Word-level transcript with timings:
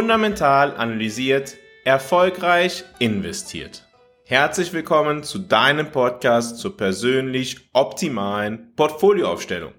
Fundamental 0.00 0.74
analysiert, 0.78 1.58
erfolgreich 1.84 2.84
investiert. 3.00 3.86
Herzlich 4.24 4.72
willkommen 4.72 5.24
zu 5.24 5.38
deinem 5.38 5.90
Podcast 5.92 6.56
zur 6.56 6.74
persönlich 6.74 7.68
optimalen 7.74 8.74
Portfolioaufstellung. 8.76 9.74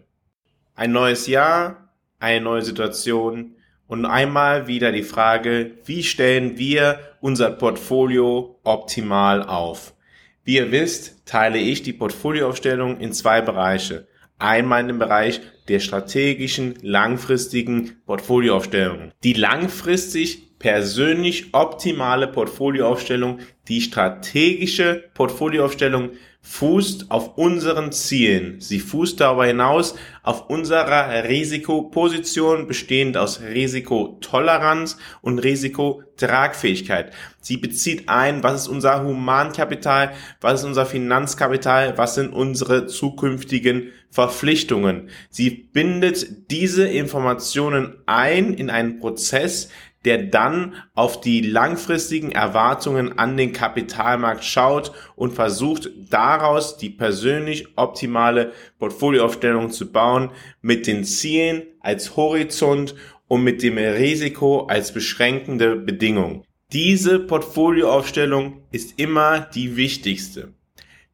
Ein 0.76 0.92
neues 0.92 1.26
Jahr, 1.26 1.96
eine 2.20 2.40
neue 2.40 2.62
Situation 2.62 3.56
und 3.88 4.06
einmal 4.06 4.68
wieder 4.68 4.92
die 4.92 5.02
Frage, 5.02 5.80
wie 5.86 6.04
stellen 6.04 6.56
wir 6.60 7.00
unser 7.20 7.50
Portfolio 7.50 8.60
optimal 8.64 9.42
auf? 9.42 9.96
Wie 10.44 10.58
ihr 10.58 10.72
wisst, 10.72 11.26
teile 11.26 11.58
ich 11.58 11.82
die 11.82 11.94
Portfolioaufstellung 11.94 13.00
in 13.00 13.12
zwei 13.12 13.42
Bereiche. 13.42 14.08
Einmal 14.42 14.82
in 14.82 14.88
dem 14.88 15.00
Bereich 15.00 15.42
der 15.68 15.80
strategischen, 15.80 16.76
langfristigen 16.82 18.02
Portfolioaufstellung. 18.06 19.12
Die 19.24 19.34
langfristig 19.34 20.58
persönlich 20.58 21.54
optimale 21.54 22.28
Portfolioaufstellung, 22.28 23.40
die 23.68 23.82
strategische 23.82 25.04
Portfolioaufstellung 25.14 26.12
fußt 26.44 27.12
auf 27.12 27.38
unseren 27.38 27.92
Zielen. 27.92 28.60
Sie 28.60 28.80
fußt 28.80 29.20
darüber 29.20 29.46
hinaus 29.46 29.96
auf 30.24 30.50
unserer 30.50 31.24
Risikoposition, 31.24 32.68
bestehend 32.68 33.16
aus 33.16 33.42
Risikotoleranz 33.42 34.98
und 35.22 35.40
Risikotragfähigkeit. 35.40 37.14
Sie 37.42 37.58
bezieht 37.58 38.10
ein, 38.10 38.44
was 38.44 38.64
ist 38.64 38.68
unser 38.68 39.04
Humankapital, 39.04 40.14
was 40.42 40.62
ist 40.62 40.66
unser 40.66 40.86
Finanzkapital, 40.86 41.98
was 41.98 42.16
sind 42.16 42.34
unsere 42.34 42.88
zukünftigen 42.88 43.92
Verpflichtungen. 44.10 45.10
Sie 45.30 45.50
bindet 45.50 46.52
diese 46.52 46.88
Informationen 46.88 47.96
ein 48.08 48.54
in 48.54 48.70
einen 48.70 49.00
Prozess, 49.00 49.70
der 50.06 50.24
dann 50.24 50.76
auf 50.94 51.22
die 51.22 51.42
langfristigen 51.42 52.32
Erwartungen 52.32 53.18
an 53.20 53.38
den 53.38 53.54
Kapitalmarkt 53.54 54.44
schaut 54.44 54.92
und 55.16 55.34
versucht 55.34 55.90
daraus 56.10 56.78
die 56.78 56.90
persönlich 56.90 57.78
optimale 57.78 58.52
Portfolioaufstellung 58.80 59.70
zu 59.72 59.92
bauen 59.92 60.32
mit 60.62 60.88
den 60.88 61.04
Zielen 61.04 61.64
als 61.80 62.16
Horizont 62.16 62.96
und 63.28 63.44
mit 63.44 63.64
dem 63.64 63.78
Risiko 63.78 64.66
als 64.66 64.92
beschränkende 64.92 65.76
Bedingung. 65.76 66.44
Diese 66.74 67.20
Portfolioaufstellung 67.20 68.64
ist 68.72 69.00
immer 69.00 69.42
die 69.42 69.76
wichtigste. 69.76 70.54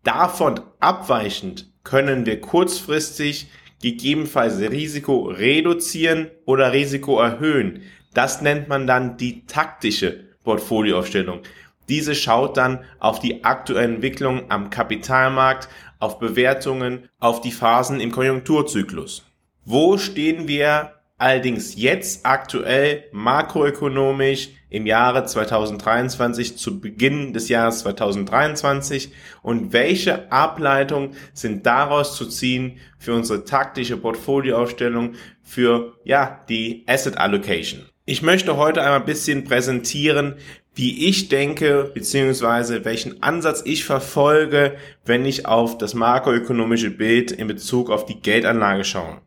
Davon 0.04 0.62
abweichend 0.80 1.72
können 1.84 2.26
wir 2.26 2.40
kurzfristig 2.40 3.48
gegebenenfalls 3.82 4.60
Risiko 4.60 5.28
reduzieren 5.28 6.32
oder 6.46 6.74
Risiko 6.74 7.20
erhöhen. 7.20 7.82
Das 8.18 8.42
nennt 8.42 8.68
man 8.68 8.88
dann 8.88 9.16
die 9.18 9.46
taktische 9.46 10.26
Portfolioaufstellung. 10.44 11.42
Diese 11.88 12.16
schaut 12.16 12.58
dann 12.58 12.84
auf 12.98 13.20
die 13.20 13.44
aktuelle 13.44 13.94
Entwicklung 13.94 14.50
am 14.50 14.72
Kapitalmarkt, 14.72 15.70
auf 16.00 16.18
Bewertungen, 16.18 17.10
auf 17.20 17.42
die 17.42 17.52
Phasen 17.52 18.00
im 18.00 18.12
Konjunkturzyklus. 18.12 19.24
Wo 19.66 20.00
stehen 20.00 20.48
wir 20.48 20.94
allerdings 21.20 21.76
jetzt 21.76 22.26
aktuell 22.26 23.04
makroökonomisch 23.12 24.50
im 24.72 24.88
Jahre 24.88 25.26
2023 25.26 26.58
zu 26.58 26.80
Beginn 26.80 27.34
des 27.34 27.50
Jahres 27.50 27.82
2023 27.82 29.12
und 29.44 29.74
welche 29.74 30.32
Ableitungen 30.32 31.12
sind 31.34 31.68
daraus 31.68 32.16
zu 32.16 32.26
ziehen 32.26 32.80
für 32.98 33.14
unsere 33.14 33.46
taktische 33.46 33.96
Portfolioaufstellung 33.96 35.14
für 35.44 36.00
ja 36.04 36.44
die 36.50 36.84
Asset 36.88 37.20
Allocation. 37.20 37.86
Ich 38.10 38.22
möchte 38.22 38.56
heute 38.56 38.82
einmal 38.82 39.02
ein 39.02 39.06
bisschen 39.06 39.44
präsentieren, 39.44 40.36
wie 40.74 41.10
ich 41.10 41.28
denke, 41.28 41.92
beziehungsweise 41.94 42.86
welchen 42.86 43.22
Ansatz 43.22 43.64
ich 43.66 43.84
verfolge, 43.84 44.78
wenn 45.04 45.26
ich 45.26 45.46
auf 45.46 45.78
das 45.78 45.94
makroökonomische 45.94 46.90
Bild 46.90 47.34
in 47.34 47.48
Bezug 47.48 47.90
auf 47.90 48.06
die 48.06 48.22
Geldanlage 48.22 48.86
schaue. 48.86 49.20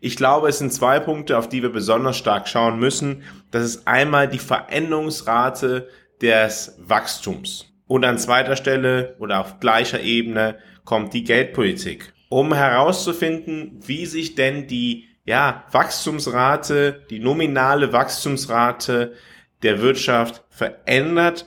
Ich 0.00 0.14
glaube, 0.14 0.48
es 0.48 0.58
sind 0.58 0.72
zwei 0.72 1.00
Punkte, 1.00 1.38
auf 1.38 1.48
die 1.48 1.60
wir 1.60 1.70
besonders 1.70 2.18
stark 2.18 2.46
schauen 2.46 2.78
müssen. 2.78 3.24
Das 3.50 3.64
ist 3.64 3.88
einmal 3.88 4.28
die 4.28 4.38
Veränderungsrate 4.38 5.88
des 6.22 6.76
Wachstums. 6.78 7.66
Und 7.88 8.04
an 8.04 8.16
zweiter 8.16 8.54
Stelle 8.54 9.16
oder 9.18 9.40
auf 9.40 9.58
gleicher 9.58 10.02
Ebene 10.02 10.56
kommt 10.84 11.14
die 11.14 11.24
Geldpolitik. 11.24 12.12
Um 12.28 12.54
herauszufinden, 12.54 13.80
wie 13.84 14.06
sich 14.06 14.36
denn 14.36 14.68
die 14.68 15.09
ja, 15.30 15.64
Wachstumsrate, 15.70 17.06
die 17.08 17.20
nominale 17.20 17.92
Wachstumsrate 17.92 19.12
der 19.62 19.80
Wirtschaft 19.80 20.42
verändert, 20.50 21.46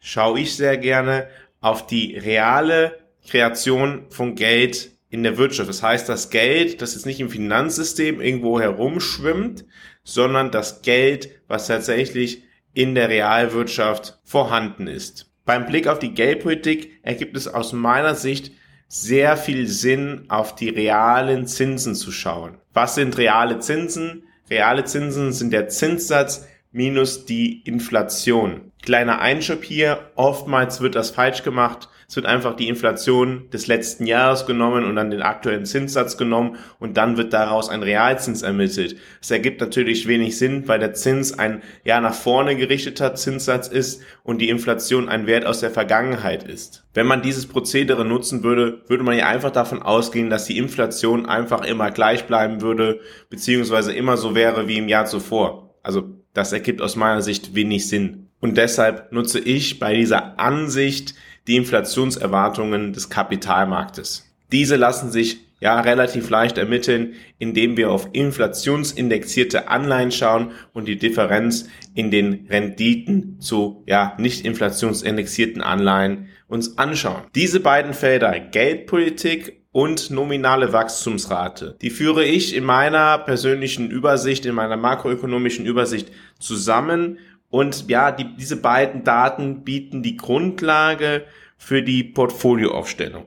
schaue 0.00 0.40
ich 0.40 0.56
sehr 0.56 0.76
gerne 0.78 1.28
auf 1.60 1.86
die 1.86 2.18
reale 2.18 2.98
Kreation 3.24 4.06
von 4.10 4.34
Geld 4.34 4.90
in 5.10 5.22
der 5.22 5.38
Wirtschaft. 5.38 5.68
Das 5.68 5.80
heißt, 5.80 6.08
das 6.08 6.30
Geld, 6.30 6.82
das 6.82 6.94
jetzt 6.94 7.06
nicht 7.06 7.20
im 7.20 7.30
Finanzsystem 7.30 8.20
irgendwo 8.20 8.58
herumschwimmt, 8.58 9.64
sondern 10.02 10.50
das 10.50 10.82
Geld, 10.82 11.28
was 11.46 11.68
tatsächlich 11.68 12.42
in 12.72 12.96
der 12.96 13.10
Realwirtschaft 13.10 14.18
vorhanden 14.24 14.88
ist. 14.88 15.30
Beim 15.44 15.66
Blick 15.66 15.86
auf 15.86 16.00
die 16.00 16.14
Geldpolitik 16.14 16.98
ergibt 17.02 17.36
es 17.36 17.46
aus 17.46 17.72
meiner 17.72 18.16
Sicht 18.16 18.50
sehr 18.88 19.36
viel 19.36 19.66
Sinn, 19.66 20.26
auf 20.28 20.54
die 20.54 20.68
realen 20.68 21.46
Zinsen 21.46 21.94
zu 21.94 22.12
schauen. 22.12 22.58
Was 22.72 22.94
sind 22.94 23.18
reale 23.18 23.58
Zinsen? 23.58 24.24
Reale 24.50 24.84
Zinsen 24.84 25.32
sind 25.32 25.52
der 25.52 25.68
Zinssatz 25.68 26.46
minus 26.74 27.24
die 27.24 27.62
Inflation. 27.62 28.72
Kleiner 28.82 29.20
Einschub 29.20 29.64
hier, 29.64 30.10
oftmals 30.16 30.80
wird 30.80 30.94
das 30.94 31.10
falsch 31.10 31.42
gemacht 31.42 31.88
es 32.08 32.16
wird 32.16 32.26
einfach 32.26 32.54
die 32.54 32.68
Inflation 32.68 33.50
des 33.50 33.66
letzten 33.66 34.06
Jahres 34.06 34.46
genommen 34.46 34.84
und 34.84 34.96
dann 34.96 35.10
den 35.10 35.22
aktuellen 35.22 35.64
Zinssatz 35.64 36.16
genommen 36.16 36.56
und 36.78 36.96
dann 36.96 37.16
wird 37.16 37.32
daraus 37.32 37.68
ein 37.68 37.82
Realzins 37.82 38.42
ermittelt. 38.42 38.96
Es 39.20 39.30
ergibt 39.30 39.60
natürlich 39.60 40.06
wenig 40.06 40.38
Sinn, 40.38 40.68
weil 40.68 40.78
der 40.78 40.94
Zins 40.94 41.38
ein 41.38 41.62
ja 41.82 42.00
nach 42.00 42.14
vorne 42.14 42.56
gerichteter 42.56 43.14
Zinssatz 43.14 43.68
ist 43.68 44.02
und 44.22 44.38
die 44.38 44.48
Inflation 44.48 45.08
ein 45.08 45.26
Wert 45.26 45.46
aus 45.46 45.60
der 45.60 45.70
Vergangenheit 45.70 46.44
ist. 46.44 46.84
Wenn 46.94 47.06
man 47.06 47.22
dieses 47.22 47.46
Prozedere 47.46 48.04
nutzen 48.04 48.42
würde, 48.42 48.82
würde 48.86 49.02
man 49.02 49.16
ja 49.16 49.26
einfach 49.26 49.50
davon 49.50 49.82
ausgehen, 49.82 50.30
dass 50.30 50.44
die 50.44 50.58
Inflation 50.58 51.26
einfach 51.26 51.64
immer 51.64 51.90
gleich 51.90 52.26
bleiben 52.26 52.60
würde, 52.60 53.00
beziehungsweise 53.30 53.92
immer 53.92 54.16
so 54.16 54.34
wäre 54.34 54.68
wie 54.68 54.78
im 54.78 54.88
Jahr 54.88 55.06
zuvor. 55.06 55.74
Also 55.82 56.23
das 56.34 56.52
ergibt 56.52 56.82
aus 56.82 56.96
meiner 56.96 57.22
Sicht 57.22 57.54
wenig 57.54 57.88
Sinn. 57.88 58.28
Und 58.40 58.58
deshalb 58.58 59.10
nutze 59.12 59.38
ich 59.38 59.78
bei 59.78 59.94
dieser 59.94 60.38
Ansicht 60.38 61.14
die 61.46 61.56
Inflationserwartungen 61.56 62.92
des 62.92 63.08
Kapitalmarktes. 63.08 64.30
Diese 64.52 64.76
lassen 64.76 65.10
sich 65.10 65.40
ja 65.60 65.80
relativ 65.80 66.28
leicht 66.28 66.58
ermitteln, 66.58 67.14
indem 67.38 67.78
wir 67.78 67.90
auf 67.90 68.08
inflationsindexierte 68.12 69.68
Anleihen 69.68 70.12
schauen 70.12 70.52
und 70.74 70.86
die 70.88 70.98
Differenz 70.98 71.68
in 71.94 72.10
den 72.10 72.46
Renditen 72.50 73.40
zu 73.40 73.82
ja 73.86 74.14
nicht 74.18 74.44
inflationsindexierten 74.44 75.62
Anleihen 75.62 76.28
uns 76.48 76.76
anschauen. 76.76 77.22
Diese 77.34 77.60
beiden 77.60 77.94
Felder 77.94 78.38
Geldpolitik 78.38 79.63
und 79.74 80.10
nominale 80.10 80.72
Wachstumsrate. 80.72 81.76
Die 81.82 81.90
führe 81.90 82.24
ich 82.24 82.54
in 82.54 82.62
meiner 82.62 83.18
persönlichen 83.18 83.90
Übersicht, 83.90 84.46
in 84.46 84.54
meiner 84.54 84.76
makroökonomischen 84.76 85.66
Übersicht 85.66 86.12
zusammen 86.38 87.18
und 87.50 87.90
ja, 87.90 88.12
die, 88.12 88.36
diese 88.36 88.56
beiden 88.56 89.02
Daten 89.02 89.64
bieten 89.64 90.04
die 90.04 90.16
Grundlage 90.16 91.24
für 91.58 91.82
die 91.82 92.04
Portfolioaufstellung. 92.04 93.24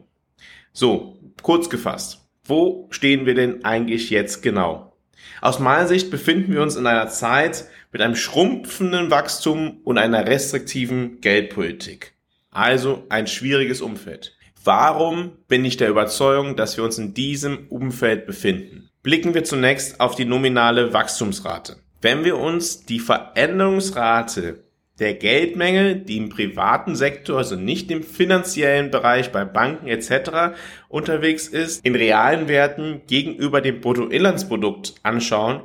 So, 0.72 1.20
kurz 1.42 1.70
gefasst. 1.70 2.26
Wo 2.46 2.88
stehen 2.92 3.26
wir 3.26 3.36
denn 3.36 3.66
eigentlich 3.66 4.10
jetzt 4.10 4.42
genau? 4.42 4.96
Aus 5.42 5.60
meiner 5.60 5.88
Sicht 5.88 6.10
befinden 6.10 6.54
wir 6.54 6.62
uns 6.62 6.78
in 6.78 6.88
einer 6.88 7.10
Zeit 7.10 7.66
mit 7.92 8.02
einem 8.02 8.16
schrumpfenden 8.16 9.12
Wachstum 9.12 9.82
und 9.84 9.98
einer 9.98 10.26
restriktiven 10.26 11.20
Geldpolitik. 11.20 12.14
Also 12.52 13.06
ein 13.10 13.28
schwieriges 13.28 13.82
Umfeld. 13.82 14.37
Warum 14.68 15.32
bin 15.48 15.64
ich 15.64 15.78
der 15.78 15.88
Überzeugung, 15.88 16.58
dass 16.58 16.76
wir 16.76 16.84
uns 16.84 16.98
in 16.98 17.14
diesem 17.14 17.68
Umfeld 17.70 18.26
befinden? 18.26 18.90
Blicken 19.02 19.34
wir 19.34 19.46
zunächst 19.46 20.02
auf 20.02 20.16
die 20.16 20.26
nominale 20.26 20.92
Wachstumsrate. 20.92 21.78
Wenn 22.02 22.26
wir 22.26 22.38
uns 22.38 22.86
die 22.86 23.00
Veränderungsrate 23.00 24.66
der 25.00 25.14
Geldmenge, 25.14 25.96
die 25.96 26.18
im 26.18 26.28
privaten 26.28 26.98
Sektor, 26.98 27.38
also 27.38 27.56
nicht 27.56 27.90
im 27.92 28.04
finanziellen 28.04 28.92
Bereich 28.92 29.32
bei 29.32 29.46
Banken 29.46 29.88
etc. 29.88 30.58
unterwegs 30.90 31.48
ist, 31.48 31.86
in 31.86 31.96
realen 31.96 32.50
Werten 32.50 33.04
gegenüber 33.08 33.62
dem 33.62 33.80
Bruttoinlandsprodukt 33.80 34.96
anschauen, 35.02 35.62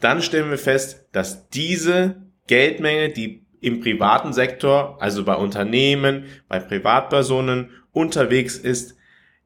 dann 0.00 0.22
stellen 0.22 0.48
wir 0.48 0.56
fest, 0.56 1.10
dass 1.12 1.50
diese 1.50 2.22
Geldmenge, 2.46 3.10
die 3.10 3.44
im 3.60 3.80
privaten 3.80 4.32
Sektor, 4.32 4.96
also 5.02 5.24
bei 5.26 5.34
Unternehmen, 5.34 6.24
bei 6.48 6.58
Privatpersonen 6.58 7.68
unterwegs 7.96 8.56
ist, 8.58 8.94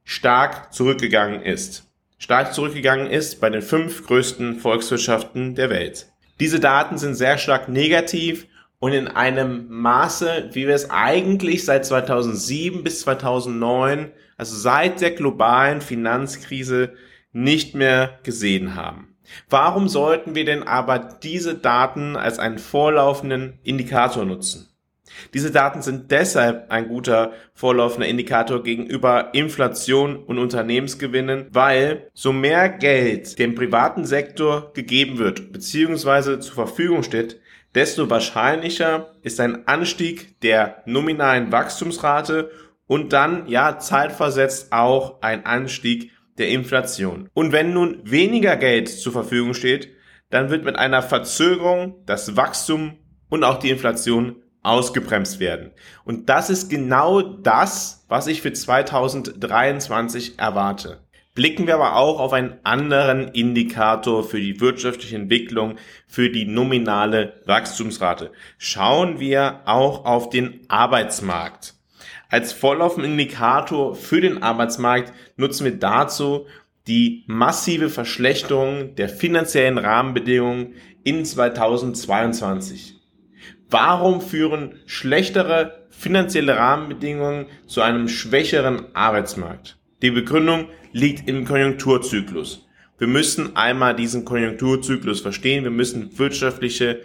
stark 0.02 0.74
zurückgegangen 0.74 1.42
ist. 1.42 1.88
Stark 2.18 2.52
zurückgegangen 2.52 3.06
ist 3.06 3.40
bei 3.40 3.48
den 3.48 3.62
fünf 3.62 4.06
größten 4.06 4.58
Volkswirtschaften 4.58 5.54
der 5.54 5.70
Welt. 5.70 6.08
Diese 6.40 6.58
Daten 6.58 6.98
sind 6.98 7.14
sehr 7.14 7.38
stark 7.38 7.68
negativ 7.68 8.46
und 8.80 8.92
in 8.92 9.06
einem 9.06 9.68
Maße, 9.68 10.50
wie 10.52 10.66
wir 10.66 10.74
es 10.74 10.90
eigentlich 10.90 11.64
seit 11.64 11.86
2007 11.86 12.82
bis 12.82 13.02
2009, 13.02 14.10
also 14.36 14.56
seit 14.56 15.00
der 15.00 15.12
globalen 15.12 15.80
Finanzkrise, 15.80 16.94
nicht 17.32 17.76
mehr 17.76 18.18
gesehen 18.24 18.74
haben. 18.74 19.16
Warum 19.48 19.88
sollten 19.88 20.34
wir 20.34 20.44
denn 20.44 20.64
aber 20.64 20.98
diese 20.98 21.54
Daten 21.54 22.16
als 22.16 22.40
einen 22.40 22.58
vorlaufenden 22.58 23.60
Indikator 23.62 24.24
nutzen? 24.24 24.69
Diese 25.34 25.50
Daten 25.50 25.82
sind 25.82 26.10
deshalb 26.10 26.70
ein 26.70 26.88
guter 26.88 27.32
vorlaufender 27.54 28.08
Indikator 28.08 28.62
gegenüber 28.62 29.30
Inflation 29.32 30.16
und 30.16 30.38
Unternehmensgewinnen, 30.38 31.46
weil 31.50 32.10
so 32.14 32.32
mehr 32.32 32.68
Geld 32.68 33.38
dem 33.38 33.54
privaten 33.54 34.04
Sektor 34.04 34.72
gegeben 34.72 35.18
wird 35.18 35.52
bzw. 35.52 36.40
zur 36.40 36.54
Verfügung 36.54 37.02
steht, 37.02 37.40
desto 37.74 38.10
wahrscheinlicher 38.10 39.12
ist 39.22 39.40
ein 39.40 39.66
Anstieg 39.68 40.40
der 40.40 40.82
nominalen 40.86 41.52
Wachstumsrate 41.52 42.50
und 42.86 43.12
dann 43.12 43.46
ja 43.48 43.78
zeitversetzt 43.78 44.72
auch 44.72 45.22
ein 45.22 45.46
Anstieg 45.46 46.10
der 46.38 46.48
Inflation. 46.48 47.28
Und 47.34 47.52
wenn 47.52 47.72
nun 47.72 48.00
weniger 48.02 48.56
Geld 48.56 48.88
zur 48.88 49.12
Verfügung 49.12 49.54
steht, 49.54 49.90
dann 50.30 50.50
wird 50.50 50.64
mit 50.64 50.76
einer 50.76 51.02
Verzögerung 51.02 52.02
das 52.06 52.36
Wachstum 52.36 52.98
und 53.28 53.44
auch 53.44 53.58
die 53.58 53.70
Inflation 53.70 54.42
ausgebremst 54.62 55.40
werden. 55.40 55.70
Und 56.04 56.28
das 56.28 56.50
ist 56.50 56.68
genau 56.68 57.20
das, 57.20 58.04
was 58.08 58.26
ich 58.26 58.42
für 58.42 58.52
2023 58.52 60.38
erwarte. 60.38 61.00
Blicken 61.34 61.66
wir 61.66 61.76
aber 61.76 61.96
auch 61.96 62.18
auf 62.18 62.32
einen 62.32 62.58
anderen 62.64 63.28
Indikator 63.28 64.24
für 64.24 64.40
die 64.40 64.60
wirtschaftliche 64.60 65.16
Entwicklung, 65.16 65.76
für 66.06 66.28
die 66.28 66.44
nominale 66.44 67.40
Wachstumsrate. 67.46 68.32
Schauen 68.58 69.20
wir 69.20 69.60
auch 69.64 70.04
auf 70.04 70.28
den 70.28 70.60
Arbeitsmarkt. 70.68 71.74
Als 72.28 72.52
Vorlaufendindikator 72.52 73.94
für 73.94 74.20
den 74.20 74.42
Arbeitsmarkt 74.42 75.12
nutzen 75.36 75.64
wir 75.64 75.78
dazu 75.78 76.46
die 76.86 77.24
massive 77.26 77.88
Verschlechterung 77.88 78.94
der 78.96 79.08
finanziellen 79.08 79.78
Rahmenbedingungen 79.78 80.74
in 81.04 81.24
2022. 81.24 82.99
Warum 83.70 84.20
führen 84.20 84.74
schlechtere 84.86 85.86
finanzielle 85.90 86.56
Rahmenbedingungen 86.56 87.46
zu 87.66 87.82
einem 87.82 88.08
schwächeren 88.08 88.94
Arbeitsmarkt? 88.94 89.78
Die 90.02 90.10
Begründung 90.10 90.66
liegt 90.92 91.28
im 91.28 91.44
Konjunkturzyklus. 91.44 92.66
Wir 92.98 93.06
müssen 93.06 93.56
einmal 93.56 93.94
diesen 93.94 94.24
Konjunkturzyklus 94.24 95.20
verstehen. 95.20 95.62
Wir 95.62 95.70
müssen 95.70 96.18
wirtschaftliche 96.18 97.00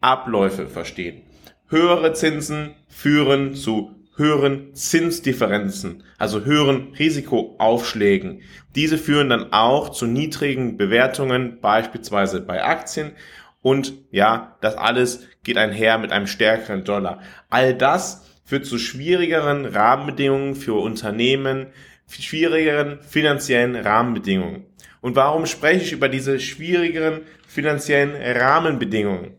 Abläufe 0.00 0.66
verstehen. 0.66 1.22
Höhere 1.68 2.12
Zinsen 2.14 2.74
führen 2.88 3.54
zu 3.54 3.94
höheren 4.16 4.74
Zinsdifferenzen, 4.74 6.02
also 6.18 6.44
höheren 6.44 6.94
Risikoaufschlägen. 6.98 8.42
Diese 8.74 8.98
führen 8.98 9.30
dann 9.30 9.52
auch 9.52 9.90
zu 9.90 10.06
niedrigen 10.06 10.76
Bewertungen, 10.76 11.60
beispielsweise 11.60 12.40
bei 12.40 12.64
Aktien. 12.64 13.12
Und 13.60 13.94
ja, 14.10 14.56
das 14.60 14.76
alles 14.76 15.26
geht 15.42 15.58
einher 15.58 15.98
mit 15.98 16.12
einem 16.12 16.26
stärkeren 16.26 16.84
Dollar. 16.84 17.20
All 17.50 17.74
das 17.74 18.26
führt 18.44 18.66
zu 18.66 18.78
schwierigeren 18.78 19.66
Rahmenbedingungen 19.66 20.54
für 20.54 20.74
Unternehmen, 20.74 21.66
schwierigeren 22.08 23.00
finanziellen 23.02 23.76
Rahmenbedingungen. 23.76 24.64
Und 25.00 25.16
warum 25.16 25.46
spreche 25.46 25.84
ich 25.84 25.92
über 25.92 26.08
diese 26.08 26.40
schwierigeren 26.40 27.22
finanziellen 27.46 28.14
Rahmenbedingungen? 28.16 29.34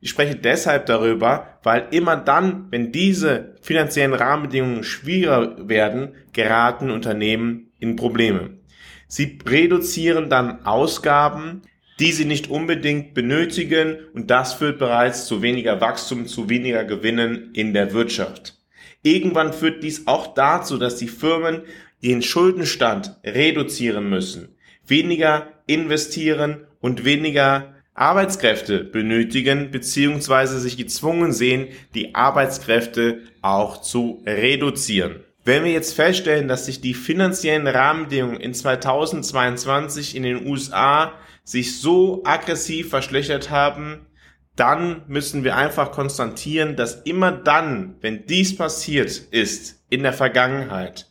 Ich 0.00 0.10
spreche 0.10 0.34
deshalb 0.34 0.86
darüber, 0.86 1.58
weil 1.62 1.86
immer 1.92 2.16
dann, 2.16 2.66
wenn 2.70 2.90
diese 2.90 3.54
finanziellen 3.62 4.14
Rahmenbedingungen 4.14 4.82
schwieriger 4.82 5.68
werden, 5.68 6.14
geraten 6.32 6.90
Unternehmen 6.90 7.72
in 7.78 7.94
Probleme. 7.96 8.58
Sie 9.06 9.38
reduzieren 9.46 10.28
dann 10.28 10.64
Ausgaben, 10.66 11.62
die 11.98 12.12
sie 12.12 12.24
nicht 12.24 12.50
unbedingt 12.50 13.14
benötigen 13.14 13.98
und 14.14 14.30
das 14.30 14.54
führt 14.54 14.78
bereits 14.78 15.26
zu 15.26 15.42
weniger 15.42 15.80
Wachstum, 15.80 16.26
zu 16.26 16.48
weniger 16.48 16.84
Gewinnen 16.84 17.50
in 17.54 17.74
der 17.74 17.92
Wirtschaft. 17.92 18.58
Irgendwann 19.02 19.52
führt 19.52 19.82
dies 19.82 20.06
auch 20.06 20.34
dazu, 20.34 20.78
dass 20.78 20.96
die 20.96 21.08
Firmen 21.08 21.62
den 22.02 22.22
Schuldenstand 22.22 23.16
reduzieren 23.24 24.08
müssen, 24.08 24.56
weniger 24.86 25.48
investieren 25.66 26.66
und 26.80 27.04
weniger 27.04 27.74
Arbeitskräfte 27.94 28.84
benötigen 28.84 29.70
bzw. 29.70 30.58
sich 30.58 30.76
gezwungen 30.76 31.32
sehen, 31.32 31.68
die 31.94 32.14
Arbeitskräfte 32.14 33.20
auch 33.42 33.82
zu 33.82 34.22
reduzieren. 34.26 35.24
Wenn 35.44 35.64
wir 35.64 35.72
jetzt 35.72 35.94
feststellen, 35.94 36.46
dass 36.46 36.66
sich 36.66 36.80
die 36.80 36.94
finanziellen 36.94 37.66
Rahmenbedingungen 37.66 38.38
in 38.38 38.54
2022 38.54 40.14
in 40.14 40.22
den 40.22 40.46
USA 40.46 41.14
sich 41.42 41.80
so 41.80 42.22
aggressiv 42.24 42.90
verschlechtert 42.90 43.50
haben, 43.50 44.06
dann 44.54 45.02
müssen 45.08 45.42
wir 45.42 45.56
einfach 45.56 45.90
konstatieren, 45.90 46.76
dass 46.76 47.02
immer 47.02 47.32
dann, 47.32 47.96
wenn 48.00 48.26
dies 48.26 48.56
passiert 48.56 49.10
ist 49.30 49.82
in 49.88 50.04
der 50.04 50.12
Vergangenheit, 50.12 51.08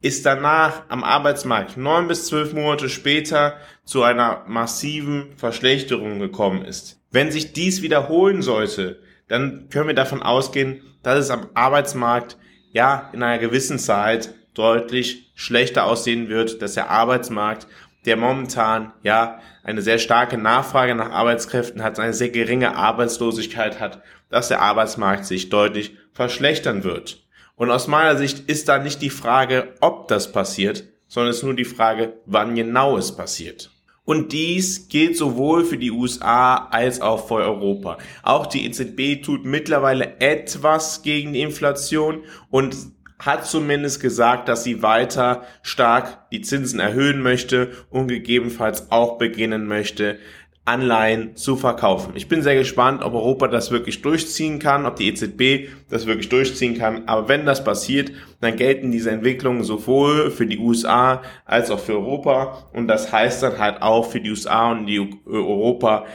ist 0.00 0.26
danach 0.26 0.82
am 0.88 1.02
Arbeitsmarkt 1.02 1.76
neun 1.76 2.06
bis 2.06 2.26
zwölf 2.26 2.52
Monate 2.52 2.88
später 2.88 3.56
zu 3.84 4.02
einer 4.04 4.44
massiven 4.46 5.36
Verschlechterung 5.36 6.20
gekommen 6.20 6.64
ist. 6.64 7.00
Wenn 7.10 7.32
sich 7.32 7.52
dies 7.52 7.82
wiederholen 7.82 8.42
sollte, 8.42 9.00
dann 9.28 9.68
können 9.70 9.88
wir 9.88 9.94
davon 9.94 10.22
ausgehen, 10.22 10.82
dass 11.02 11.18
es 11.18 11.30
am 11.30 11.48
Arbeitsmarkt 11.54 12.36
ja 12.72 13.10
in 13.12 13.22
einer 13.22 13.38
gewissen 13.38 13.78
Zeit 13.78 14.34
deutlich 14.54 15.32
schlechter 15.34 15.86
aussehen 15.86 16.28
wird, 16.28 16.60
dass 16.62 16.74
der 16.74 16.90
Arbeitsmarkt, 16.90 17.66
der 18.04 18.16
momentan 18.16 18.92
ja 19.02 19.40
eine 19.62 19.82
sehr 19.82 19.98
starke 19.98 20.38
Nachfrage 20.38 20.94
nach 20.94 21.10
Arbeitskräften 21.10 21.82
hat, 21.82 21.98
eine 21.98 22.12
sehr 22.12 22.30
geringe 22.30 22.76
Arbeitslosigkeit 22.76 23.80
hat, 23.80 24.02
dass 24.28 24.48
der 24.48 24.60
Arbeitsmarkt 24.60 25.24
sich 25.24 25.48
deutlich 25.48 25.96
verschlechtern 26.12 26.84
wird. 26.84 27.24
Und 27.54 27.70
aus 27.70 27.86
meiner 27.86 28.16
Sicht 28.16 28.48
ist 28.48 28.68
da 28.68 28.78
nicht 28.78 29.02
die 29.02 29.10
Frage, 29.10 29.74
ob 29.80 30.08
das 30.08 30.32
passiert, 30.32 30.84
sondern 31.06 31.30
es 31.30 31.38
ist 31.38 31.42
nur 31.42 31.54
die 31.54 31.64
Frage, 31.64 32.14
wann 32.26 32.54
genau 32.54 32.96
es 32.96 33.14
passiert. 33.14 33.71
Und 34.04 34.32
dies 34.32 34.88
gilt 34.88 35.16
sowohl 35.16 35.64
für 35.64 35.78
die 35.78 35.92
USA 35.92 36.56
als 36.56 37.00
auch 37.00 37.28
für 37.28 37.36
Europa. 37.36 37.98
Auch 38.22 38.46
die 38.46 38.66
EZB 38.66 39.22
tut 39.22 39.44
mittlerweile 39.44 40.18
etwas 40.18 41.02
gegen 41.02 41.32
die 41.32 41.42
Inflation 41.42 42.24
und 42.50 42.76
hat 43.20 43.46
zumindest 43.46 44.00
gesagt, 44.00 44.48
dass 44.48 44.64
sie 44.64 44.82
weiter 44.82 45.44
stark 45.62 46.28
die 46.30 46.40
Zinsen 46.40 46.80
erhöhen 46.80 47.22
möchte 47.22 47.70
und 47.90 48.08
gegebenenfalls 48.08 48.90
auch 48.90 49.18
beginnen 49.18 49.66
möchte, 49.66 50.18
Anleihen 50.64 51.34
zu 51.34 51.56
verkaufen. 51.56 52.12
Ich 52.14 52.28
bin 52.28 52.42
sehr 52.42 52.54
gespannt, 52.54 53.02
ob 53.02 53.14
Europa 53.14 53.48
das 53.48 53.72
wirklich 53.72 54.00
durchziehen 54.00 54.60
kann, 54.60 54.86
ob 54.86 54.94
die 54.94 55.08
EZB 55.08 55.68
das 55.90 56.06
wirklich 56.06 56.28
durchziehen 56.28 56.78
kann. 56.78 57.08
Aber 57.08 57.28
wenn 57.28 57.44
das 57.44 57.64
passiert, 57.64 58.12
dann 58.40 58.54
gelten 58.56 58.92
diese 58.92 59.10
Entwicklungen 59.10 59.64
sowohl 59.64 60.30
für 60.30 60.46
die 60.46 60.58
USA 60.58 61.22
als 61.44 61.70
auch 61.72 61.80
für 61.80 61.94
Europa. 61.94 62.68
Und 62.72 62.86
das 62.86 63.12
heißt 63.12 63.42
dann 63.42 63.58
halt 63.58 63.82
auch 63.82 64.08
für 64.08 64.20
die 64.20 64.30
USA 64.30 64.70
und 64.70 64.86
die 64.86 65.00
Europa 65.26 66.06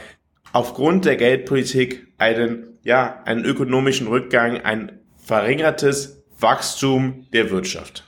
aufgrund 0.54 1.04
der 1.04 1.16
Geldpolitik 1.16 2.08
einen, 2.16 2.78
ja, 2.82 3.20
einen 3.26 3.44
ökonomischen 3.44 4.06
Rückgang, 4.06 4.62
ein 4.62 5.00
verringertes 5.18 6.24
Wachstum 6.40 7.26
der 7.34 7.50
Wirtschaft. 7.50 8.04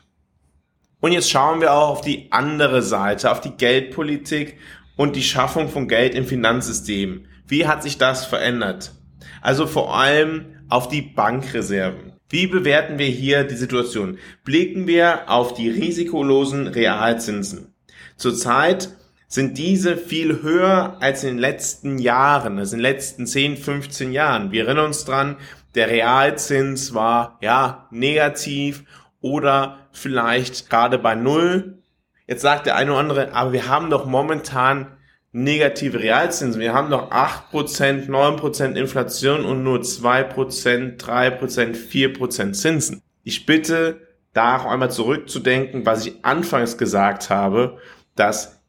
Und 1.01 1.13
jetzt 1.13 1.31
schauen 1.31 1.61
wir 1.61 1.73
auch 1.73 1.91
auf 1.91 2.01
die 2.03 2.31
andere 2.31 2.83
Seite, 2.83 3.31
auf 3.31 3.41
die 3.41 3.53
Geldpolitik 3.53 4.59
und 5.01 5.17
die 5.17 5.23
Schaffung 5.23 5.71
von 5.71 5.89
Geld 5.89 6.15
im 6.15 6.27
Finanzsystem. 6.27 7.25
Wie 7.49 7.67
hat 7.67 7.83
sich 7.83 7.97
das 7.97 8.27
verändert? 8.27 8.93
Also 9.41 9.67
vor 9.67 9.97
allem 9.97 10.45
auf 10.69 10.89
die 10.89 11.01
Bankreserven. 11.01 12.13
Wie 12.29 12.47
bewerten 12.47 12.99
wir 12.99 13.07
hier 13.07 13.45
die 13.45 13.57
Situation? 13.57 14.19
Blicken 14.45 14.87
wir 14.87 15.31
auf 15.31 15.55
die 15.55 15.71
risikolosen 15.71 16.67
Realzinsen. 16.67 17.73
Zurzeit 18.19 18.91
sind 19.27 19.57
diese 19.57 19.97
viel 19.97 20.43
höher 20.43 20.99
als 21.01 21.25
in 21.25 21.31
den 21.31 21.39
letzten 21.39 21.97
Jahren, 21.97 22.59
also 22.59 22.77
in 22.77 22.83
den 22.83 22.93
letzten 22.93 23.27
10, 23.27 23.57
15 23.57 24.13
Jahren. 24.13 24.53
Wir 24.53 24.67
erinnern 24.67 24.89
uns 24.89 25.07
dran, 25.07 25.39
der 25.75 25.89
Realzins 25.89 26.93
war 26.93 27.39
ja 27.41 27.89
negativ 27.91 28.85
oder 29.23 29.89
vielleicht 29.93 30.69
gerade 30.69 30.99
bei 30.99 31.15
Null 31.15 31.80
Jetzt 32.31 32.43
sagt 32.43 32.67
der 32.67 32.77
eine 32.77 32.93
oder 32.93 33.01
andere, 33.01 33.35
aber 33.35 33.53
wir 33.53 33.67
haben 33.67 33.91
doch 33.91 34.07
momentan 34.07 34.97
negative 35.33 35.99
Realzinsen. 35.99 36.61
Wir 36.61 36.73
haben 36.73 36.89
doch 36.89 37.11
8%, 37.11 38.09
9% 38.09 38.77
Inflation 38.77 39.45
und 39.45 39.65
nur 39.65 39.81
2%, 39.81 40.97
3%, 40.97 41.75
4% 41.75 42.53
Zinsen. 42.53 43.03
Ich 43.25 43.47
bitte, 43.47 44.07
da 44.33 44.59
auch 44.59 44.67
einmal 44.67 44.93
zurückzudenken, 44.93 45.85
was 45.85 46.07
ich 46.07 46.25
anfangs 46.25 46.79
gesagt 46.79 47.31
habe, 47.31 47.79
dass 48.15 48.61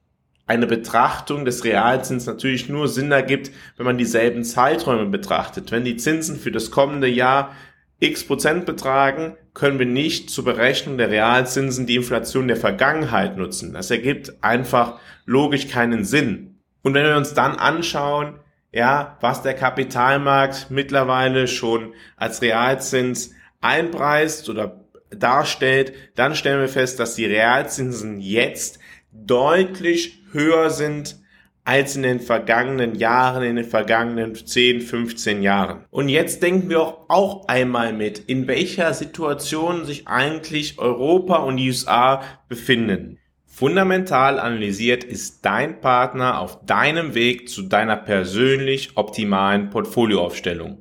eine 0.47 0.65
Betrachtung 0.65 1.45
des 1.45 1.63
Realzins 1.63 2.25
natürlich 2.25 2.67
nur 2.67 2.87
Sinn 2.87 3.11
ergibt, 3.11 3.51
wenn 3.77 3.85
man 3.85 3.99
dieselben 3.99 4.43
Zeiträume 4.43 5.05
betrachtet. 5.05 5.71
Wenn 5.71 5.83
die 5.83 5.97
Zinsen 5.97 6.39
für 6.39 6.51
das 6.51 6.71
kommende 6.71 7.07
Jahr 7.07 7.55
x 7.99 8.25
Prozent 8.25 8.65
betragen, 8.65 9.37
können 9.53 9.79
wir 9.79 9.85
nicht 9.85 10.29
zur 10.29 10.45
Berechnung 10.45 10.97
der 10.97 11.09
Realzinsen 11.09 11.85
die 11.85 11.95
Inflation 11.95 12.47
der 12.47 12.57
Vergangenheit 12.57 13.37
nutzen. 13.37 13.73
Das 13.73 13.91
ergibt 13.91 14.33
einfach 14.41 14.99
logisch 15.25 15.67
keinen 15.67 16.05
Sinn. 16.05 16.59
Und 16.81 16.93
wenn 16.93 17.05
wir 17.05 17.17
uns 17.17 17.33
dann 17.33 17.55
anschauen, 17.55 18.39
ja, 18.71 19.17
was 19.19 19.41
der 19.41 19.53
Kapitalmarkt 19.53 20.67
mittlerweile 20.69 21.47
schon 21.47 21.93
als 22.15 22.41
Realzins 22.41 23.33
einpreist 23.59 24.49
oder 24.49 24.85
darstellt, 25.09 25.93
dann 26.15 26.35
stellen 26.35 26.61
wir 26.61 26.69
fest, 26.69 26.99
dass 26.99 27.15
die 27.15 27.25
Realzinsen 27.25 28.19
jetzt 28.19 28.79
deutlich 29.11 30.23
höher 30.31 30.69
sind 30.69 31.20
als 31.63 31.95
in 31.95 32.03
den 32.03 32.19
vergangenen 32.19 32.95
Jahren, 32.95 33.43
in 33.43 33.55
den 33.55 33.65
vergangenen 33.65 34.35
10, 34.35 34.81
15 34.81 35.43
Jahren. 35.43 35.85
Und 35.89 36.09
jetzt 36.09 36.41
denken 36.41 36.69
wir 36.69 36.81
auch, 36.81 37.05
auch 37.07 37.47
einmal 37.47 37.93
mit, 37.93 38.19
in 38.19 38.47
welcher 38.47 38.93
Situation 38.93 39.85
sich 39.85 40.07
eigentlich 40.07 40.79
Europa 40.79 41.37
und 41.37 41.57
die 41.57 41.67
USA 41.67 42.23
befinden. 42.47 43.17
Fundamental 43.45 44.39
analysiert 44.39 45.03
ist 45.03 45.45
dein 45.45 45.81
Partner 45.81 46.39
auf 46.39 46.65
deinem 46.65 47.13
Weg 47.13 47.49
zu 47.49 47.63
deiner 47.63 47.97
persönlich 47.97 48.95
optimalen 48.95 49.69
Portfolioaufstellung 49.69 50.80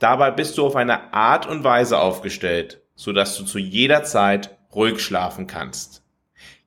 Dabei 0.00 0.32
bist 0.32 0.58
du 0.58 0.66
auf 0.66 0.74
eine 0.76 1.14
Art 1.14 1.46
und 1.46 1.62
Weise 1.62 1.98
aufgestellt, 1.98 2.82
so 2.94 3.12
dass 3.12 3.36
du 3.36 3.44
zu 3.44 3.58
jeder 3.58 4.02
Zeit 4.02 4.56
ruhig 4.74 5.00
schlafen 5.00 5.46
kannst. 5.46 6.02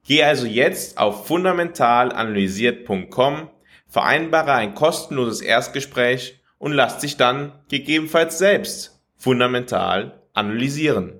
Geh 0.05 0.23
also 0.23 0.45
jetzt 0.45 0.99
auf 0.99 1.25
fundamentalanalysiert.com, 1.27 3.49
vereinbare 3.87 4.53
ein 4.53 4.75
kostenloses 4.75 5.41
Erstgespräch 5.41 6.41
und 6.59 6.73
lass 6.73 6.99
dich 6.99 7.17
dann 7.17 7.53
gegebenenfalls 7.69 8.37
selbst 8.37 9.03
fundamental 9.17 10.21
analysieren. 10.33 11.19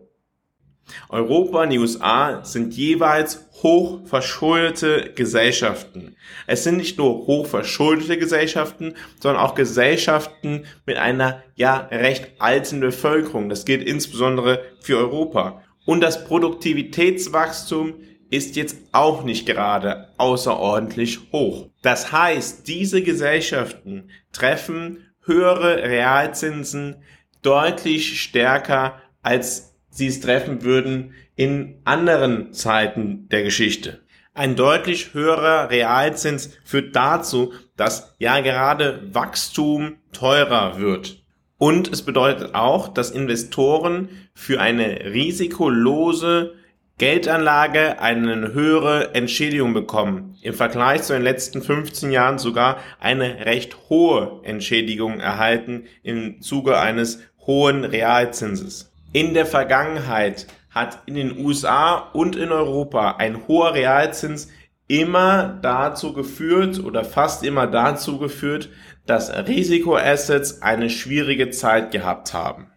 Europa 1.09 1.63
und 1.63 1.69
die 1.69 1.79
USA 1.79 2.43
sind 2.43 2.73
jeweils 2.75 3.45
hochverschuldete 3.63 5.11
Gesellschaften. 5.15 6.15
Es 6.47 6.63
sind 6.63 6.77
nicht 6.77 6.97
nur 6.97 7.27
hochverschuldete 7.27 8.17
Gesellschaften, 8.17 8.93
sondern 9.19 9.41
auch 9.41 9.55
Gesellschaften 9.55 10.65
mit 10.85 10.97
einer 10.97 11.43
ja 11.55 11.87
recht 11.91 12.31
alten 12.39 12.79
Bevölkerung. 12.79 13.49
Das 13.49 13.65
gilt 13.65 13.87
insbesondere 13.87 14.63
für 14.81 14.97
Europa. 14.97 15.63
Und 15.85 16.01
das 16.01 16.25
Produktivitätswachstum 16.25 17.95
ist 18.29 18.55
jetzt 18.55 18.77
auch 18.91 19.23
nicht 19.23 19.45
gerade 19.45 20.09
außerordentlich 20.17 21.19
hoch. 21.31 21.69
Das 21.81 22.11
heißt, 22.11 22.67
diese 22.67 23.03
Gesellschaften 23.03 24.09
treffen 24.31 25.13
höhere 25.25 25.83
Realzinsen 25.83 26.95
deutlich 27.43 28.21
stärker 28.21 29.01
als 29.21 29.72
sie 29.93 30.07
es 30.07 30.19
treffen 30.19 30.63
würden 30.63 31.13
in 31.35 31.75
anderen 31.85 32.51
Zeiten 32.53 33.29
der 33.29 33.43
Geschichte. 33.43 34.01
Ein 34.33 34.55
deutlich 34.55 35.13
höherer 35.13 35.69
Realzins 35.69 36.57
führt 36.63 36.95
dazu, 36.95 37.53
dass 37.77 38.15
ja 38.17 38.39
gerade 38.41 39.13
Wachstum 39.13 39.97
teurer 40.11 40.79
wird. 40.79 41.23
Und 41.59 41.91
es 41.93 42.01
bedeutet 42.01 42.55
auch, 42.55 42.87
dass 42.87 43.11
Investoren 43.11 44.09
für 44.33 44.59
eine 44.59 45.13
risikolose 45.13 46.55
Geldanlage 46.97 47.99
eine 47.99 48.53
höhere 48.53 49.13
Entschädigung 49.13 49.73
bekommen. 49.73 50.35
Im 50.41 50.53
Vergleich 50.53 51.03
zu 51.03 51.13
den 51.13 51.21
letzten 51.21 51.61
15 51.61 52.11
Jahren 52.11 52.39
sogar 52.39 52.77
eine 52.99 53.45
recht 53.45 53.77
hohe 53.89 54.41
Entschädigung 54.43 55.19
erhalten 55.19 55.85
im 56.01 56.41
Zuge 56.41 56.79
eines 56.79 57.19
hohen 57.45 57.83
Realzinses. 57.83 58.92
In 59.15 59.35
der 59.35 59.45
Vergangenheit 59.45 60.47
hat 60.71 61.03
in 61.05 61.13
den 61.13 61.37
USA 61.37 61.97
und 61.97 62.35
in 62.35 62.51
Europa 62.51 63.17
ein 63.17 63.47
hoher 63.47 63.75
Realzins 63.75 64.47
immer 64.87 65.59
dazu 65.61 66.13
geführt 66.13 66.83
oder 66.83 67.05
fast 67.05 67.43
immer 67.43 67.67
dazu 67.67 68.17
geführt, 68.17 68.69
dass 69.05 69.29
Risikoassets 69.31 70.63
eine 70.63 70.89
schwierige 70.89 71.51
Zeit 71.51 71.91
gehabt 71.91 72.33
haben. 72.33 72.71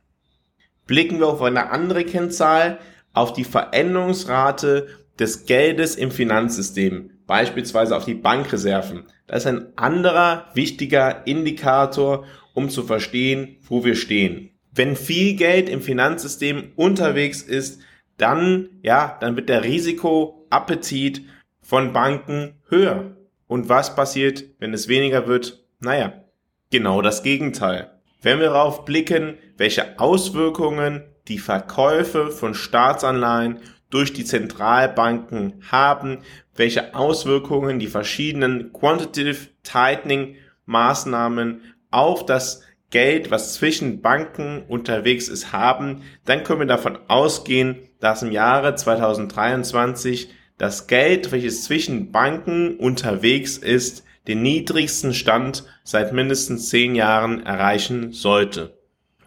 Blicken 0.86 1.20
wir 1.20 1.28
auf 1.28 1.40
eine 1.40 1.70
andere 1.70 2.04
Kennzahl, 2.04 2.80
auf 3.14 3.32
die 3.32 3.44
Veränderungsrate 3.44 4.88
des 5.18 5.46
Geldes 5.46 5.96
im 5.96 6.10
Finanzsystem, 6.10 7.12
beispielsweise 7.26 7.96
auf 7.96 8.04
die 8.04 8.14
Bankreserven. 8.14 9.04
Das 9.26 9.38
ist 9.38 9.46
ein 9.46 9.72
anderer 9.76 10.50
wichtiger 10.52 11.26
Indikator, 11.26 12.26
um 12.52 12.68
zu 12.68 12.82
verstehen, 12.82 13.56
wo 13.62 13.86
wir 13.86 13.96
stehen 13.96 14.50
wenn 14.76 14.94
viel 14.94 15.34
Geld 15.34 15.68
im 15.68 15.80
Finanzsystem 15.80 16.72
unterwegs 16.76 17.42
ist, 17.42 17.80
dann, 18.18 18.68
ja, 18.82 19.16
dann 19.20 19.36
wird 19.36 19.48
der 19.48 19.64
Risikoappetit 19.64 21.22
von 21.60 21.92
Banken 21.92 22.54
höher. 22.68 23.16
Und 23.46 23.68
was 23.68 23.96
passiert, 23.96 24.44
wenn 24.58 24.74
es 24.74 24.88
weniger 24.88 25.26
wird? 25.26 25.64
Naja, 25.80 26.24
genau 26.70 27.02
das 27.02 27.22
Gegenteil. 27.22 27.90
Wenn 28.22 28.38
wir 28.38 28.46
darauf 28.46 28.84
blicken, 28.84 29.38
welche 29.56 29.98
Auswirkungen 29.98 31.04
die 31.28 31.38
Verkäufe 31.38 32.30
von 32.30 32.54
Staatsanleihen 32.54 33.60
durch 33.90 34.12
die 34.12 34.24
Zentralbanken 34.24 35.62
haben, 35.70 36.18
welche 36.54 36.94
Auswirkungen 36.94 37.78
die 37.78 37.86
verschiedenen 37.86 38.72
Quantitative 38.72 39.48
Tightening 39.62 40.36
Maßnahmen 40.66 41.62
auf 41.90 42.26
das 42.26 42.62
Geld, 42.90 43.30
was 43.30 43.54
zwischen 43.54 44.00
Banken 44.00 44.62
unterwegs 44.68 45.28
ist, 45.28 45.52
haben, 45.52 46.02
dann 46.24 46.44
können 46.44 46.60
wir 46.60 46.66
davon 46.66 46.98
ausgehen, 47.08 47.78
dass 48.00 48.22
im 48.22 48.30
Jahre 48.30 48.74
2023 48.74 50.30
das 50.58 50.86
Geld, 50.86 51.32
welches 51.32 51.64
zwischen 51.64 52.12
Banken 52.12 52.76
unterwegs 52.76 53.58
ist, 53.58 54.04
den 54.26 54.42
niedrigsten 54.42 55.14
Stand 55.14 55.64
seit 55.84 56.12
mindestens 56.12 56.68
zehn 56.68 56.94
Jahren 56.94 57.44
erreichen 57.44 58.12
sollte. 58.12 58.78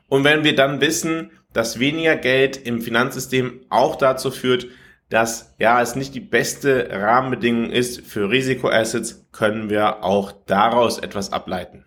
Und 0.07 0.23
wenn 0.23 0.43
wir 0.43 0.55
dann 0.55 0.81
wissen, 0.81 1.31
dass 1.53 1.79
weniger 1.79 2.15
Geld 2.15 2.57
im 2.57 2.81
Finanzsystem 2.81 3.61
auch 3.69 3.95
dazu 3.95 4.31
führt, 4.31 4.67
dass 5.09 5.55
ja 5.57 5.81
es 5.81 5.95
nicht 5.95 6.13
die 6.13 6.19
beste 6.19 6.89
Rahmenbedingung 6.91 7.71
ist 7.71 8.01
für 8.01 8.29
Risikoassets, 8.29 9.27
können 9.31 9.69
wir 9.69 10.03
auch 10.03 10.31
daraus 10.45 10.99
etwas 10.99 11.33
ableiten. 11.33 11.85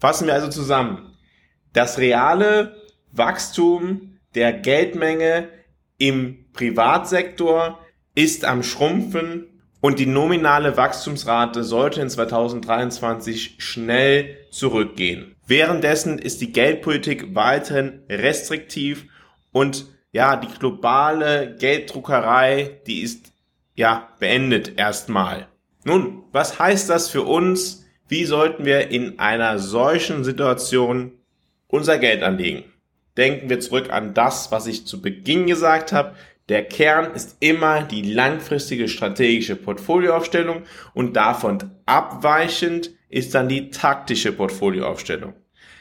Fassen 0.00 0.26
wir 0.26 0.34
also 0.34 0.48
zusammen 0.48 1.14
das 1.72 1.98
reale 1.98 2.74
Wachstum 3.12 4.18
der 4.34 4.52
Geldmenge 4.52 5.48
im 5.98 6.46
Privatsektor 6.52 7.78
ist 8.14 8.44
am 8.44 8.62
Schrumpfen 8.62 9.46
und 9.80 9.98
die 9.98 10.06
nominale 10.06 10.76
Wachstumsrate 10.76 11.64
sollte 11.64 12.00
in 12.00 12.10
2023 12.10 13.56
schnell 13.58 14.36
zurückgehen. 14.50 15.36
Währenddessen 15.46 16.18
ist 16.18 16.40
die 16.40 16.52
Geldpolitik 16.52 17.34
weiterhin 17.34 18.00
restriktiv 18.08 19.06
und 19.52 19.86
ja, 20.12 20.36
die 20.36 20.48
globale 20.48 21.56
Gelddruckerei, 21.58 22.80
die 22.86 23.00
ist 23.02 23.32
ja 23.74 24.08
beendet 24.18 24.78
erstmal. 24.78 25.46
Nun, 25.84 26.24
was 26.32 26.58
heißt 26.58 26.90
das 26.90 27.08
für 27.08 27.22
uns 27.22 27.79
Wie 28.10 28.24
sollten 28.24 28.64
wir 28.64 28.90
in 28.90 29.20
einer 29.20 29.60
solchen 29.60 30.24
Situation 30.24 31.12
unser 31.68 31.96
Geld 31.96 32.24
anlegen? 32.24 32.64
Denken 33.16 33.48
wir 33.48 33.60
zurück 33.60 33.92
an 33.92 34.14
das, 34.14 34.50
was 34.50 34.66
ich 34.66 34.84
zu 34.84 35.00
Beginn 35.00 35.46
gesagt 35.46 35.92
habe. 35.92 36.16
Der 36.48 36.64
Kern 36.64 37.14
ist 37.14 37.36
immer 37.38 37.82
die 37.84 38.02
langfristige 38.02 38.88
strategische 38.88 39.54
Portfolioaufstellung 39.54 40.64
und 40.92 41.14
davon 41.14 41.70
abweichend 41.86 42.90
ist 43.10 43.32
dann 43.36 43.48
die 43.48 43.70
taktische 43.70 44.32
Portfolioaufstellung. 44.32 45.34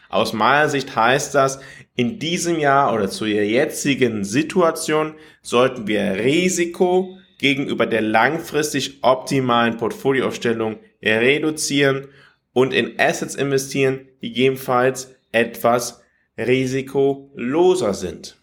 Aus 0.08 0.32
meiner 0.32 0.70
Sicht 0.70 0.96
heißt 0.96 1.34
das, 1.34 1.60
in 1.96 2.20
diesem 2.20 2.60
Jahr 2.60 2.94
oder 2.94 3.10
zu 3.10 3.26
der 3.26 3.48
jetzigen 3.48 4.24
Situation 4.24 5.16
sollten 5.42 5.88
wir 5.88 6.14
Risiko 6.18 7.19
gegenüber 7.40 7.88
der 7.88 8.02
langfristig 8.02 9.00
optimalen 9.02 9.78
Portfolioaufstellung 9.78 10.78
reduzieren 11.02 12.10
und 12.54 12.74
in 12.74 13.00
Assets 13.00 13.36
investieren, 13.36 14.08
die 14.22 14.30
gegebenenfalls 14.30 15.16
etwas 15.32 16.04
risikoloser 16.38 17.94
sind. 17.94 18.39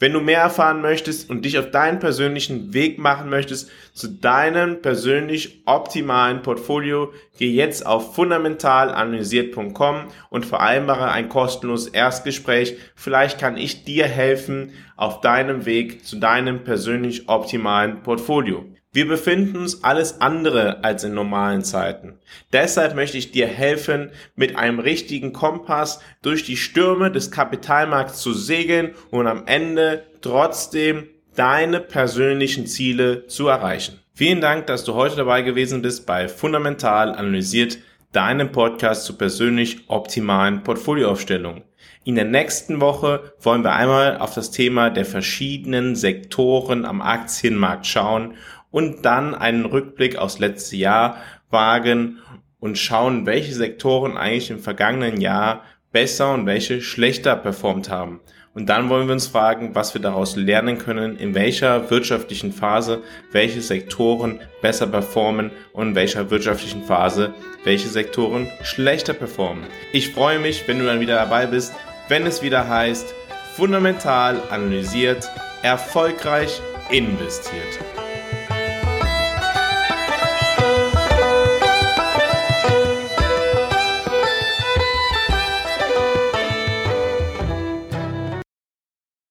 Wenn 0.00 0.14
du 0.14 0.20
mehr 0.20 0.40
erfahren 0.40 0.80
möchtest 0.80 1.28
und 1.28 1.44
dich 1.44 1.58
auf 1.58 1.70
deinen 1.70 1.98
persönlichen 1.98 2.72
Weg 2.72 2.98
machen 2.98 3.28
möchtest 3.28 3.70
zu 3.92 4.08
deinem 4.08 4.80
persönlich 4.80 5.60
optimalen 5.66 6.40
Portfolio, 6.40 7.12
geh 7.38 7.50
jetzt 7.50 7.84
auf 7.84 8.14
fundamentalanalysiert.com 8.14 10.06
und 10.30 10.46
vereinbare 10.46 11.10
ein 11.10 11.28
kostenloses 11.28 11.88
Erstgespräch. 11.88 12.78
Vielleicht 12.94 13.38
kann 13.38 13.58
ich 13.58 13.84
dir 13.84 14.06
helfen 14.06 14.72
auf 14.96 15.20
deinem 15.20 15.66
Weg 15.66 16.06
zu 16.06 16.16
deinem 16.16 16.64
persönlich 16.64 17.28
optimalen 17.28 18.02
Portfolio. 18.02 18.64
Wir 18.92 19.06
befinden 19.06 19.56
uns 19.56 19.84
alles 19.84 20.20
andere 20.20 20.82
als 20.82 21.04
in 21.04 21.14
normalen 21.14 21.62
Zeiten. 21.62 22.18
Deshalb 22.52 22.96
möchte 22.96 23.18
ich 23.18 23.30
dir 23.30 23.46
helfen, 23.46 24.10
mit 24.34 24.56
einem 24.56 24.80
richtigen 24.80 25.32
Kompass 25.32 26.00
durch 26.22 26.44
die 26.44 26.56
Stürme 26.56 27.12
des 27.12 27.30
Kapitalmarkts 27.30 28.20
zu 28.20 28.32
segeln 28.32 28.96
und 29.10 29.28
am 29.28 29.44
Ende 29.46 30.06
trotzdem 30.22 31.08
deine 31.36 31.78
persönlichen 31.78 32.66
Ziele 32.66 33.28
zu 33.28 33.46
erreichen. 33.46 34.00
Vielen 34.12 34.40
Dank, 34.40 34.66
dass 34.66 34.82
du 34.82 34.94
heute 34.94 35.14
dabei 35.14 35.42
gewesen 35.42 35.82
bist 35.82 36.04
bei 36.04 36.26
Fundamental 36.28 37.14
Analysiert, 37.14 37.78
deinem 38.10 38.50
Podcast 38.50 39.04
zur 39.04 39.16
persönlich 39.16 39.88
optimalen 39.88 40.64
Portfolioaufstellung. 40.64 41.62
In 42.02 42.16
der 42.16 42.24
nächsten 42.24 42.80
Woche 42.80 43.34
wollen 43.40 43.62
wir 43.62 43.72
einmal 43.72 44.18
auf 44.18 44.34
das 44.34 44.50
Thema 44.50 44.90
der 44.90 45.04
verschiedenen 45.04 45.94
Sektoren 45.94 46.84
am 46.84 47.02
Aktienmarkt 47.02 47.86
schauen 47.86 48.34
und 48.70 49.04
dann 49.04 49.34
einen 49.34 49.64
Rückblick 49.64 50.16
aufs 50.16 50.38
letzte 50.38 50.76
Jahr 50.76 51.16
wagen 51.50 52.18
und 52.60 52.78
schauen, 52.78 53.26
welche 53.26 53.54
Sektoren 53.54 54.16
eigentlich 54.16 54.50
im 54.50 54.60
vergangenen 54.60 55.20
Jahr 55.20 55.64
besser 55.92 56.32
und 56.34 56.46
welche 56.46 56.80
schlechter 56.80 57.36
performt 57.36 57.90
haben. 57.90 58.20
Und 58.52 58.68
dann 58.68 58.88
wollen 58.88 59.06
wir 59.06 59.12
uns 59.12 59.28
fragen, 59.28 59.74
was 59.74 59.94
wir 59.94 60.00
daraus 60.00 60.34
lernen 60.34 60.78
können, 60.78 61.16
in 61.16 61.34
welcher 61.34 61.88
wirtschaftlichen 61.90 62.52
Phase 62.52 63.00
welche 63.30 63.60
Sektoren 63.60 64.40
besser 64.60 64.88
performen 64.88 65.52
und 65.72 65.88
in 65.88 65.94
welcher 65.94 66.30
wirtschaftlichen 66.30 66.82
Phase 66.82 67.32
welche 67.62 67.88
Sektoren 67.88 68.48
schlechter 68.62 69.12
performen. 69.12 69.64
Ich 69.92 70.10
freue 70.10 70.40
mich, 70.40 70.66
wenn 70.66 70.80
du 70.80 70.86
dann 70.86 71.00
wieder 71.00 71.14
dabei 71.14 71.46
bist, 71.46 71.74
wenn 72.08 72.26
es 72.26 72.42
wieder 72.42 72.68
heißt, 72.68 73.14
fundamental 73.54 74.42
analysiert, 74.50 75.30
erfolgreich 75.62 76.60
investiert. 76.90 77.78